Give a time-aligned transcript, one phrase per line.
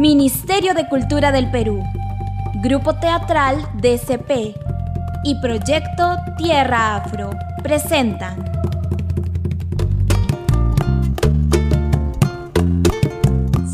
[0.00, 1.84] Ministerio de Cultura del Perú,
[2.62, 4.56] Grupo Teatral DCP
[5.24, 7.28] y Proyecto Tierra Afro
[7.62, 8.42] presentan.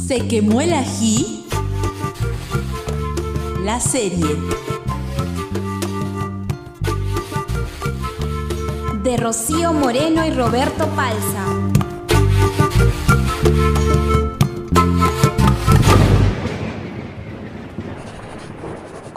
[0.05, 1.47] Se quemó el ají.
[3.63, 4.27] La serie.
[9.05, 11.86] De Rocío Moreno y Roberto Palza.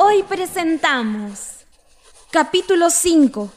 [0.10, 1.66] Hoy presentamos
[2.32, 3.48] capítulo 5.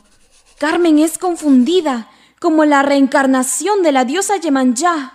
[0.59, 5.15] Carmen es confundida como la reencarnación de la diosa Yemanjá.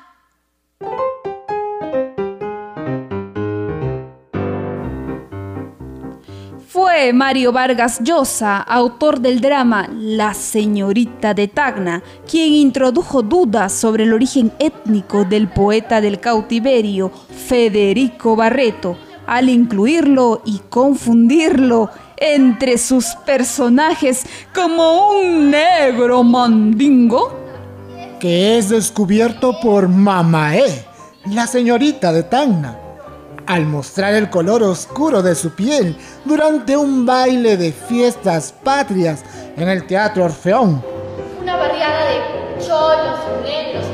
[6.68, 14.06] Fue Mario Vargas Llosa, autor del drama La señorita de Tacna, quien introdujo dudas sobre
[14.06, 18.98] el origen étnico del poeta del cautiverio, Federico Barreto,
[19.28, 24.26] al incluirlo y confundirlo entre sus personajes
[24.56, 27.38] como un negro mandingo.
[28.20, 30.86] Que es descubierto por Mamae,
[31.26, 32.80] la señorita de Tacna
[33.48, 39.24] al mostrar el color oscuro de su piel durante un baile de fiestas patrias
[39.56, 40.84] en el Teatro Orfeón.
[41.42, 43.86] Una barriada de cholos negros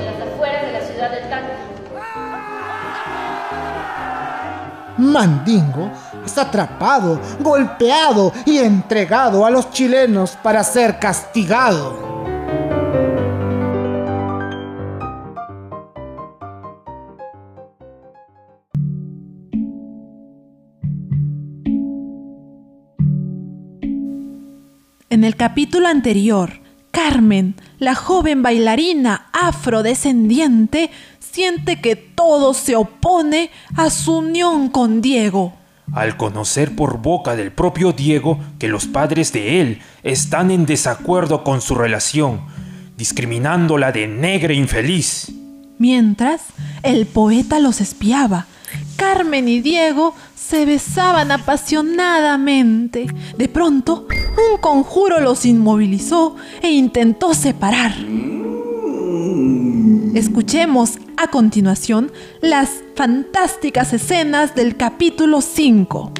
[4.98, 5.92] Mandingo
[6.26, 12.14] es atrapado, golpeado y entregado a los chilenos para ser castigado.
[25.10, 26.63] En el capítulo anterior,
[26.94, 35.54] Carmen, la joven bailarina afrodescendiente, siente que todo se opone a su unión con Diego.
[35.92, 41.44] Al conocer por boca del propio Diego que los padres de él están en desacuerdo
[41.44, 42.42] con su relación,
[42.96, 45.32] discriminándola de negra infeliz.
[45.80, 46.42] Mientras,
[46.84, 48.46] el poeta los espiaba.
[48.98, 50.14] Carmen y Diego
[50.54, 53.08] se besaban apasionadamente.
[53.36, 54.06] De pronto,
[54.52, 57.96] un conjuro los inmovilizó e intentó separar.
[60.14, 66.12] Escuchemos a continuación las fantásticas escenas del capítulo 5.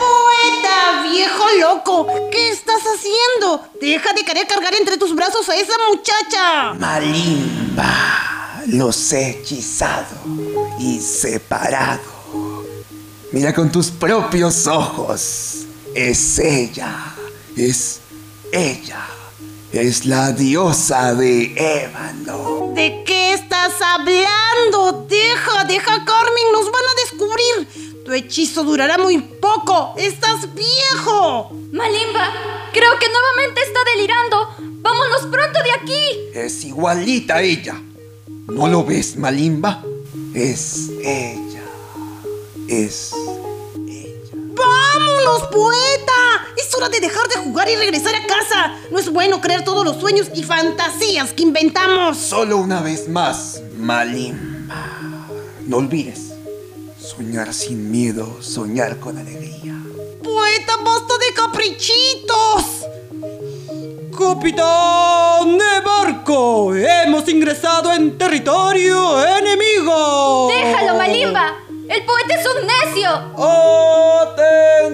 [0.00, 2.08] ¡Poeta, viejo loco!
[2.32, 2.63] ¿Qué estás
[2.94, 3.68] haciendo?
[3.80, 6.74] Deja de querer cargar entre tus brazos a esa muchacha.
[6.74, 10.16] Malimba, los he hechizado
[10.78, 12.14] y separado.
[13.32, 15.66] Mira con tus propios ojos.
[15.94, 17.14] Es ella,
[17.56, 18.00] es
[18.52, 19.06] ella,
[19.72, 22.72] es la diosa de Ébano.
[22.74, 25.06] ¿De qué estás hablando?
[25.08, 26.04] Deja, deja,
[28.14, 29.94] hechizo durará muy poco.
[29.96, 31.50] Estás viejo.
[31.72, 32.30] Malimba,
[32.72, 34.48] creo que nuevamente está delirando.
[34.82, 36.30] Vámonos pronto de aquí.
[36.34, 37.80] Es igualita a ella.
[38.46, 39.82] ¿No lo ves, Malimba?
[40.34, 41.62] Es ella.
[42.68, 43.12] Es
[44.54, 46.12] ¡Vámonos, poeta!
[46.56, 48.76] Es hora de dejar de jugar y regresar a casa.
[48.90, 52.16] No es bueno creer todos los sueños y fantasías que inventamos.
[52.18, 54.86] Solo una vez más, Malimba.
[55.66, 56.33] No olvides.
[57.16, 59.74] Soñar sin miedo, soñar con alegría.
[60.22, 62.64] Poeta, basta de caprichitos.
[64.18, 70.48] Capitán de barco, hemos ingresado en territorio enemigo.
[70.50, 71.54] Déjalo, Malimba.
[71.88, 73.10] El poeta es un necio.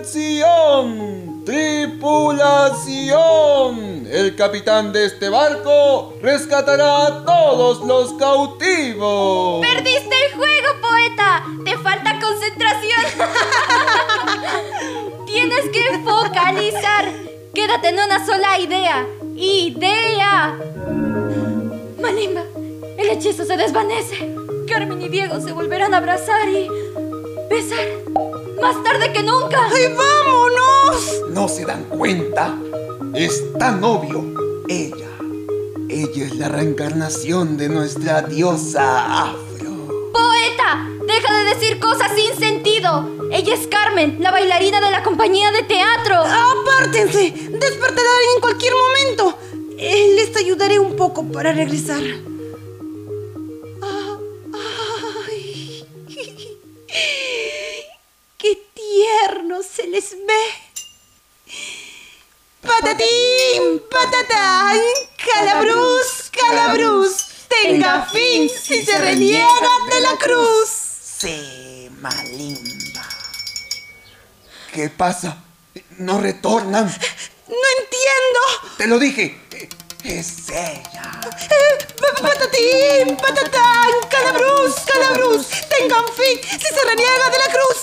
[0.02, 1.44] ¡Atención!
[1.46, 4.06] ¡Tripulación!
[4.10, 9.64] El capitán de este barco rescatará a todos los cautivos.
[9.64, 10.49] Perdiste el juego,
[15.26, 17.06] Tienes que focalizar.
[17.54, 19.06] Quédate en una sola idea.
[19.36, 20.58] ¡Idea!
[22.00, 22.42] Malimba,
[22.98, 24.34] el hechizo se desvanece.
[24.68, 26.68] Carmen y Diego se volverán a abrazar y
[27.48, 27.86] besar
[28.60, 29.68] más tarde que nunca.
[29.74, 31.22] ¡Ay, vámonos!
[31.30, 32.56] ¿No se dan cuenta?
[33.14, 34.24] Es tan obvio.
[34.68, 35.08] Ella.
[35.88, 39.34] Ella es la reencarnación de nuestra diosa
[41.54, 43.08] decir cosas sin sentido!
[43.32, 46.16] Ella es Carmen, la bailarina de la compañía de teatro.
[46.16, 47.30] ¡Apártense!
[47.30, 49.38] Despertarán en cualquier momento.
[49.78, 52.02] Eh, les ayudaré un poco para regresar.
[58.38, 60.70] ¡Qué tierno se les ve!
[62.62, 64.80] ¡Padre Patatín, patatán,
[65.16, 70.79] calabruz, calabruz, tenga fin si se reniega de la cruz.
[71.20, 73.06] Sí, Malimba.
[74.72, 75.36] ¿Qué pasa?
[75.98, 76.86] ¿No retornan?
[76.86, 78.76] No entiendo.
[78.78, 79.38] Te lo dije.
[80.02, 81.20] Es ella.
[81.50, 81.86] Eh,
[82.22, 87.79] patatín, patatán, calabruz, calabruz, tengan fin si se reniega de la cruz.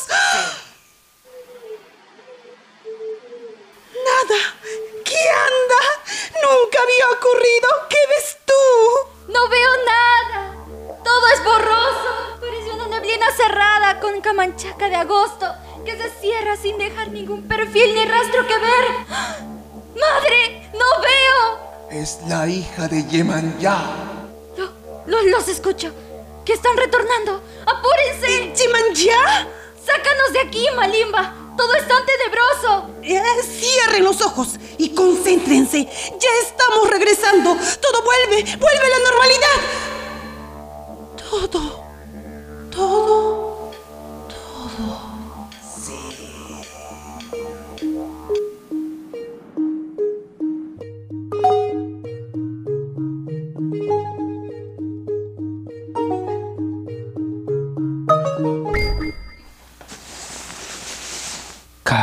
[22.47, 23.77] La hija de Yemanyá.
[24.55, 24.71] Lo,
[25.05, 25.91] lo, los escucho.
[26.45, 27.41] Que están retornando.
[27.65, 28.53] ¡Apúrense!
[28.55, 29.47] ¿Yemanyá?
[29.85, 31.35] ¡Sácanos de aquí, Malimba!
[31.57, 32.89] ¡Todo es tan tenebroso!
[33.03, 35.83] Eh, cierren los ojos y concéntrense.
[35.83, 37.57] Ya estamos regresando.
[37.81, 39.57] Todo vuelve, vuelve a la normalidad.
[41.17, 41.83] Todo, todo,
[42.71, 43.36] todo.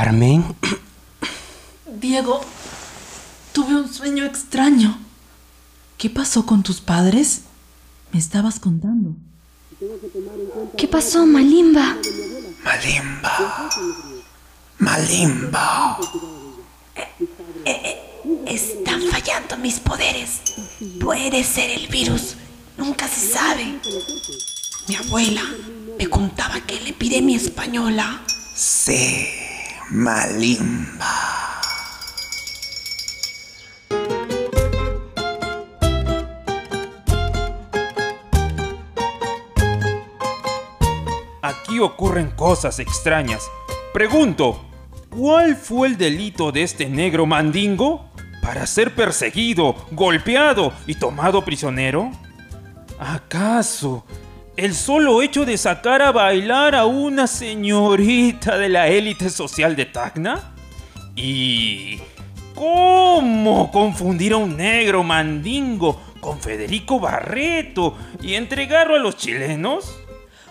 [0.05, 0.45] Carmen.
[1.99, 2.45] Diego,
[3.55, 4.99] tuve un sueño extraño.
[5.97, 7.45] ¿Qué pasó con tus padres?
[8.13, 9.17] Me estabas contando.
[10.77, 11.97] ¿Qué pasó, Malimba?
[12.63, 13.71] Malimba.
[14.77, 15.99] Malimba.
[17.65, 20.43] Eh, eh, están fallando mis poderes.
[21.01, 22.35] Puede ser el virus.
[22.77, 23.81] Nunca se sabe.
[24.87, 25.45] Mi abuela
[25.99, 28.21] me contaba que la epidemia española.
[28.55, 29.27] Sí,
[29.91, 31.61] Malimba.
[41.43, 43.43] Aquí ocurren cosas extrañas.
[43.93, 44.65] Pregunto,
[45.11, 48.11] ¿cuál fue el delito de este negro mandingo
[48.43, 52.11] para ser perseguido, golpeado y tomado prisionero?
[52.99, 54.05] ¿Acaso
[54.57, 59.87] el solo hecho de sacar a bailar a una señorita de la élite social de
[59.87, 60.55] Tacna?
[61.17, 61.99] ¿Y
[62.55, 69.93] cómo confundir a un negro mandingo con Federico Barreto y entregarlo a los chilenos?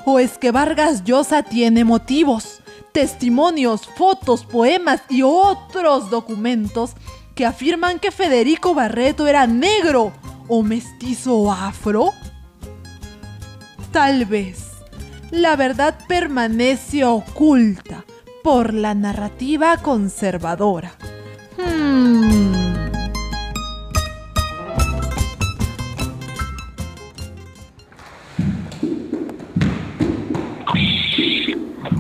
[0.06, 2.60] ¿O es que Vargas Llosa tiene motivos,
[2.92, 6.92] testimonios, fotos, poemas y otros documentos
[7.36, 10.12] que afirman que Federico Barreto era negro
[10.50, 12.12] o mestizo afro?
[13.94, 14.72] Tal vez
[15.30, 18.04] la verdad permanece oculta
[18.44, 20.94] por la narrativa conservadora.
[21.60, 22.64] Hmm.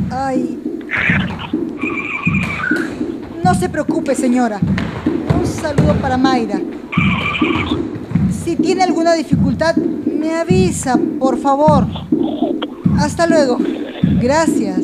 [0.09, 0.59] Ay.
[3.43, 4.59] No se preocupe, señora.
[5.39, 6.59] Un saludo para Mayra.
[8.43, 9.75] Si tiene alguna dificultad,
[10.23, 11.85] me avisa, por favor.
[12.97, 13.57] Hasta luego.
[14.21, 14.79] Gracias.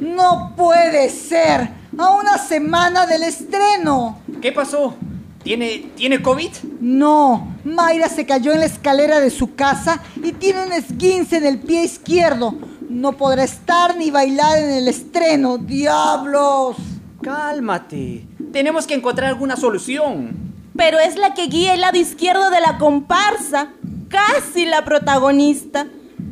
[0.00, 1.78] No puede ser.
[1.96, 4.18] A una semana del estreno.
[4.40, 4.94] ¿Qué pasó?
[5.42, 6.50] ¿Tiene, ¿Tiene COVID?
[6.80, 7.56] No.
[7.64, 11.58] Mayra se cayó en la escalera de su casa y tiene un esguince en el
[11.58, 12.54] pie izquierdo.
[12.88, 15.58] No podrá estar ni bailar en el estreno.
[15.58, 16.76] ¡Diablos!
[17.22, 18.26] Cálmate.
[18.52, 20.47] Tenemos que encontrar alguna solución.
[20.78, 23.72] Pero es la que guía el lado izquierdo de la comparsa.
[24.08, 25.88] Casi la protagonista.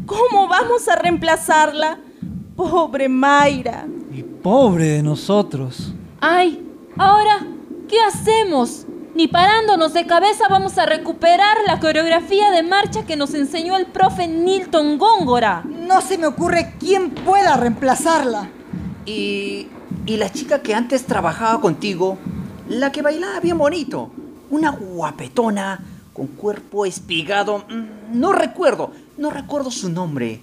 [0.06, 1.98] ¿Cómo vamos a reemplazarla?
[2.54, 3.86] Pobre Mayra.
[4.12, 5.92] Y pobre de nosotros.
[6.20, 6.64] Ay,
[6.96, 7.44] ahora,
[7.88, 8.86] ¿qué hacemos?
[9.16, 13.86] Ni parándonos de cabeza vamos a recuperar la coreografía de marcha que nos enseñó el
[13.86, 15.64] profe Nilton Góngora.
[15.64, 18.48] No se me ocurre quién pueda reemplazarla.
[19.06, 19.66] Y,
[20.06, 22.16] y la chica que antes trabajaba contigo,
[22.68, 24.12] la que bailaba bien bonito,
[24.50, 25.80] una guapetona
[26.12, 30.40] con cuerpo espigado, mm, no recuerdo, no recuerdo su nombre.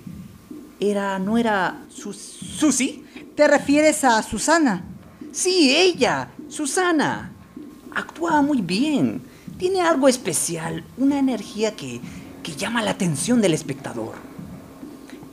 [0.79, 3.05] Era, ¿no era Sus Susi?
[3.35, 4.83] ¿Te refieres a Susana?
[5.31, 7.31] Sí, ella, Susana.
[7.95, 9.21] Actúa muy bien.
[9.57, 12.01] Tiene algo especial, una energía que,
[12.43, 14.15] que llama la atención del espectador.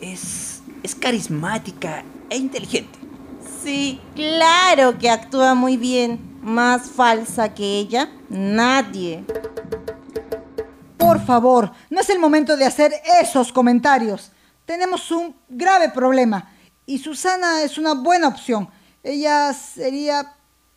[0.00, 2.98] Es, es carismática e inteligente.
[3.62, 6.29] Sí, claro que actúa muy bien.
[6.40, 9.24] Más falsa que ella, nadie.
[10.96, 14.32] Por favor, no es el momento de hacer esos comentarios.
[14.64, 16.50] Tenemos un grave problema
[16.86, 18.68] y Susana es una buena opción.
[19.02, 20.34] Ella sería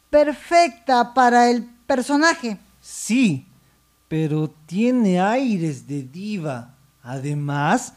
[0.10, 2.58] perfecta para el personaje.
[2.80, 3.48] Sí,
[4.08, 6.76] pero tiene aires de diva.
[7.02, 7.94] Además,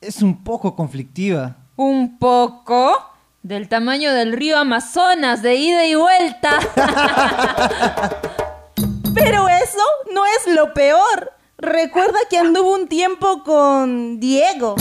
[0.00, 1.56] es un poco conflictiva.
[1.76, 3.15] ¿Un poco?
[3.46, 6.58] Del tamaño del río Amazonas, de ida y vuelta.
[9.14, 11.32] Pero eso no es lo peor.
[11.56, 14.74] Recuerda que anduvo un tiempo con Diego.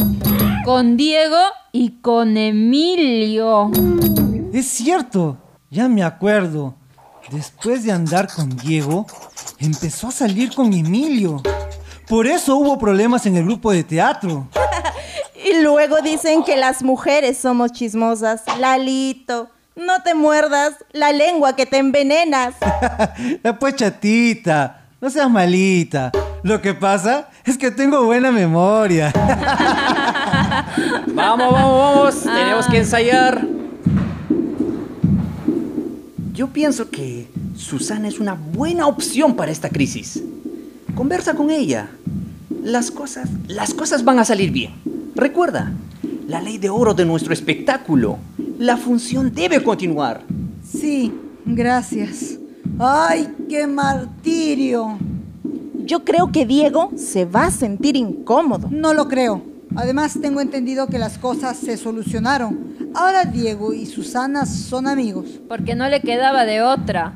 [0.65, 1.37] Con Diego
[1.73, 3.69] y con Emilio.
[4.51, 5.37] Es cierto,
[5.69, 6.73] ya me acuerdo.
[7.29, 9.05] Después de andar con Diego,
[9.59, 11.43] empezó a salir con Emilio.
[12.07, 14.47] Por eso hubo problemas en el grupo de teatro.
[15.45, 18.41] Y luego dicen que las mujeres somos chismosas.
[18.59, 22.55] Lalito, no te muerdas la lengua que te envenenas.
[23.43, 26.11] La pues chatita, no seas malita.
[26.41, 29.13] Lo que pasa es que tengo buena memoria.
[31.07, 32.23] Vamos, vamos, vamos.
[32.23, 33.45] Tenemos que ensayar.
[36.33, 40.21] Yo pienso que Susana es una buena opción para esta crisis.
[40.95, 41.89] Conversa con ella.
[42.63, 44.94] Las cosas, las cosas van a salir bien.
[45.15, 45.71] Recuerda,
[46.27, 48.17] la ley de oro de nuestro espectáculo.
[48.59, 50.21] La función debe continuar.
[50.61, 51.13] Sí,
[51.45, 52.37] gracias.
[52.77, 54.97] ¡Ay, qué martirio!
[55.85, 58.67] Yo creo que Diego se va a sentir incómodo.
[58.69, 59.41] No lo creo.
[59.77, 62.75] Además, tengo entendido que las cosas se solucionaron.
[62.93, 65.39] Ahora Diego y Susana son amigos.
[65.47, 67.13] Porque no le quedaba de otra.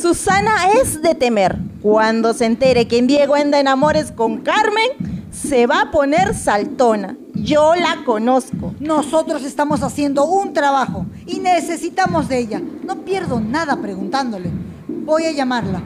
[0.00, 1.56] Susana es de temer.
[1.82, 4.88] Cuando se entere que Diego anda en amores con Carmen,
[5.32, 7.16] se va a poner saltona.
[7.34, 8.74] Yo la conozco.
[8.80, 12.62] Nosotros estamos haciendo un trabajo y necesitamos de ella.
[12.84, 14.50] No pierdo nada preguntándole.
[14.88, 15.82] Voy a llamarla.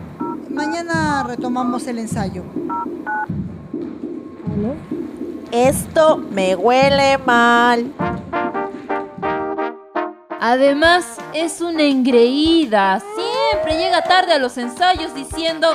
[0.50, 2.44] Mañana retomamos el ensayo.
[5.50, 7.92] Esto me huele mal.
[10.40, 13.00] Además, es una engreída.
[13.00, 15.68] Siempre llega tarde a los ensayos diciendo...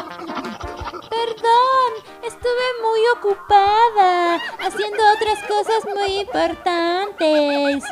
[1.10, 2.09] Perdón,
[2.40, 7.84] estuve muy ocupada haciendo otras cosas muy importantes.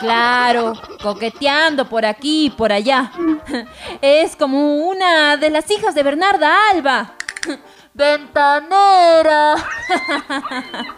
[0.00, 3.12] Claro, coqueteando por aquí y por allá.
[4.00, 7.14] Es como una de las hijas de Bernarda Alba.
[7.94, 9.54] Ventanera.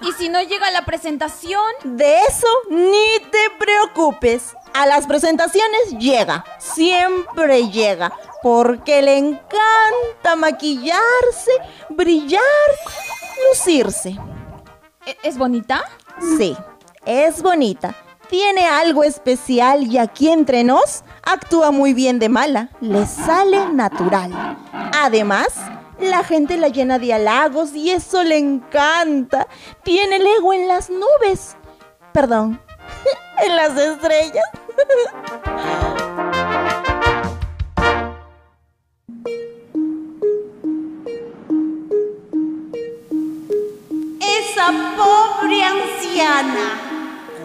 [0.00, 1.72] ¿Y si no llega la presentación?
[1.82, 4.54] De eso ni te preocupes.
[4.74, 8.12] A las presentaciones llega, siempre llega,
[8.42, 11.52] porque le encanta maquillarse,
[11.90, 12.42] brillar,
[13.48, 14.18] lucirse.
[15.06, 15.84] ¿E-, ¿Es bonita?
[16.36, 16.56] Sí,
[17.06, 17.94] es bonita.
[18.28, 22.70] Tiene algo especial y aquí entre nos actúa muy bien de mala.
[22.80, 24.58] Le sale natural.
[24.92, 25.50] Además,
[26.00, 29.46] la gente la llena de halagos y eso le encanta.
[29.84, 31.56] Tiene el ego en las nubes.
[32.12, 32.60] Perdón,
[33.42, 34.44] en las estrellas.
[44.20, 46.80] Esa pobre anciana.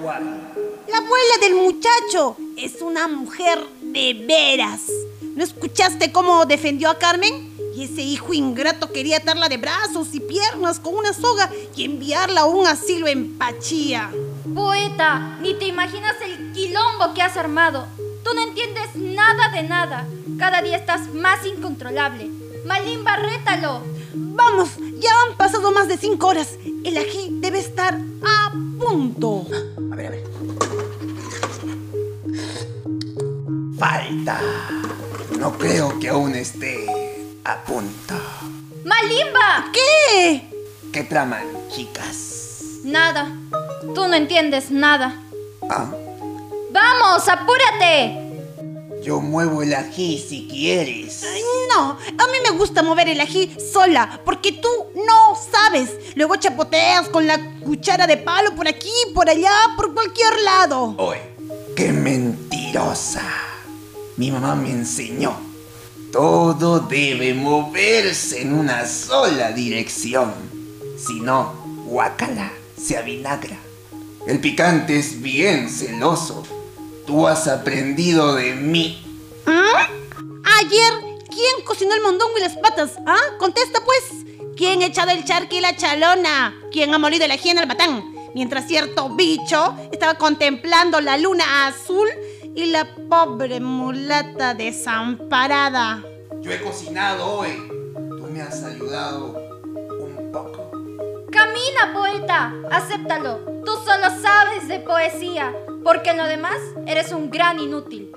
[0.02, 0.54] ¿Cuál?
[0.88, 4.82] La abuela del muchacho es una mujer de veras.
[5.22, 7.50] ¿No escuchaste cómo defendió a Carmen?
[7.76, 12.42] Y ese hijo ingrato quería atarla de brazos y piernas con una soga y enviarla
[12.42, 14.12] a un asilo en Pachía.
[14.54, 17.88] Poeta, ni te imaginas el quilombo que has armado.
[18.24, 20.08] Tú no entiendes nada de nada.
[20.38, 22.30] Cada día estás más incontrolable.
[22.66, 23.84] Malimba, rétalo.
[24.14, 26.58] Vamos, ya han pasado más de cinco horas.
[26.84, 29.46] El ají debe estar a punto.
[29.92, 30.24] A ver, a ver.
[33.78, 34.42] Falta.
[35.40, 36.86] No creo que aún esté
[37.44, 38.16] a punto.
[38.84, 39.72] ¡Malimba!
[39.74, 40.50] ¿Qué?
[40.92, 42.80] ¿Qué traman, chicas?
[42.84, 43.32] Nada.
[43.94, 45.22] Tú no entiendes nada.
[45.70, 45.92] Ah,
[46.72, 48.30] ¡Vamos, apúrate!
[49.02, 51.24] yo muevo el ají si quieres.
[51.24, 51.42] Ay,
[51.74, 55.92] no, a mí me gusta mover el ají sola, porque tú no sabes.
[56.16, 60.96] Luego chapoteas con la cuchara de palo por aquí, por allá, por cualquier lado.
[60.98, 61.22] Oye,
[61.76, 63.24] qué mentirosa.
[64.18, 65.34] Mi mamá me enseñó.
[66.12, 70.34] Todo debe moverse en una sola dirección.
[70.98, 71.54] Si no,
[71.86, 73.58] guacala, se avinagra.
[74.30, 76.44] El picante es bien celoso.
[77.08, 79.04] Tú has aprendido de mí.
[79.48, 79.90] ¿Ah?
[80.60, 80.94] Ayer,
[81.28, 82.92] ¿quién cocinó el mondongo y las patas?
[83.08, 83.18] ¿Ah?
[83.40, 84.24] Contesta pues.
[84.56, 86.54] ¿Quién ha echado el charqui y la chalona?
[86.72, 88.04] ¿Quién ha molido ají en el batán?
[88.36, 92.08] Mientras cierto bicho estaba contemplando la luna azul
[92.56, 96.04] y la pobre mulata desamparada.
[96.42, 97.50] Yo he cocinado hoy.
[97.96, 99.49] Tú me has ayudado.
[101.50, 103.40] Camina, poeta, acéptalo.
[103.66, 105.52] Tú solo sabes de poesía,
[105.84, 108.12] porque en lo demás eres un gran inútil.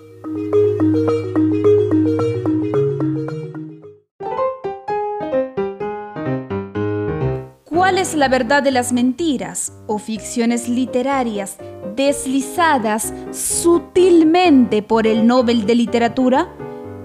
[7.65, 11.57] ¿Cuál es la verdad de las mentiras o ficciones literarias
[11.97, 16.49] deslizadas sutilmente por el Nobel de Literatura?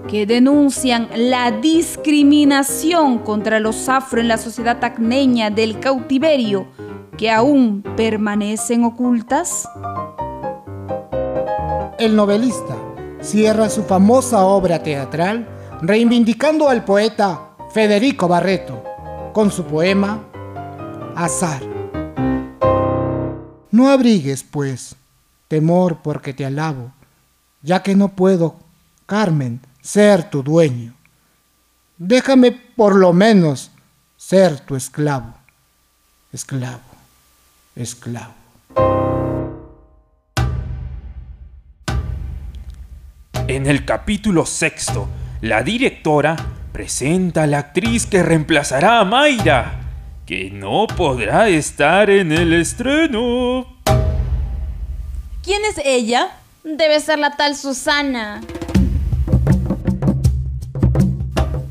[0.06, 6.66] Que denuncian la discriminación contra los afro en la sociedad tacneña del cautiverio,
[7.16, 9.68] que aún permanecen ocultas?
[11.98, 12.76] El novelista
[13.20, 15.48] cierra su famosa obra teatral
[15.82, 17.40] reivindicando al poeta
[17.72, 18.82] Federico Barreto
[19.32, 20.24] con su poema
[21.16, 21.62] Azar.
[23.70, 24.96] No abrigues, pues,
[25.48, 26.92] temor porque te alabo,
[27.62, 28.54] ya que no puedo,
[29.06, 30.92] Carmen, ser tu dueño.
[31.96, 33.70] Déjame por lo menos
[34.18, 35.32] ser tu esclavo.
[36.30, 36.82] Esclavo,
[37.74, 38.34] esclavo.
[43.46, 45.08] En el capítulo sexto,
[45.40, 46.36] la directora
[46.70, 49.80] presenta a la actriz que reemplazará a Mayra,
[50.26, 53.78] que no podrá estar en el estreno.
[55.42, 56.36] ¿Quién es ella?
[56.62, 58.42] Debe ser la tal Susana.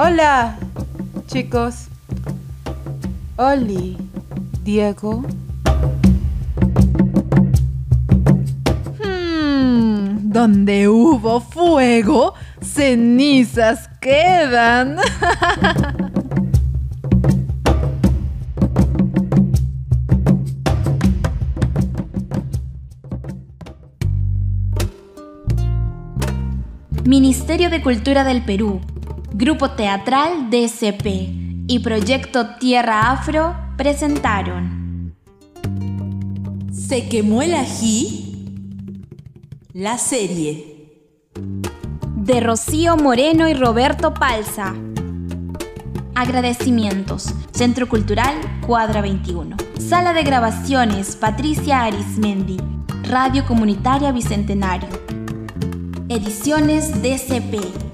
[0.09, 0.55] Hola,
[1.27, 1.89] chicos.
[3.35, 3.97] Oli,
[4.63, 5.25] Diego.
[9.03, 14.95] Hmm, donde hubo fuego, cenizas quedan.
[27.03, 28.79] Ministerio de Cultura del Perú,
[29.39, 31.05] Grupo Teatral DCP
[31.67, 35.13] y Proyecto Tierra Afro presentaron
[36.73, 39.05] ¿Se quemó el ají?
[39.73, 41.03] La serie.
[42.15, 44.73] de Rocío Moreno y Roberto Palza.
[46.15, 47.31] Agradecimientos.
[47.51, 48.33] Centro Cultural
[48.65, 49.55] Cuadra 21.
[49.77, 52.57] Sala de grabaciones Patricia Arismendi.
[53.03, 54.89] Radio Comunitaria Bicentenario.
[56.09, 57.86] Ediciones DCP.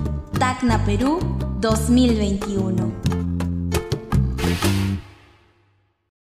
[0.43, 1.19] Tacna Perú
[1.61, 2.91] 2021.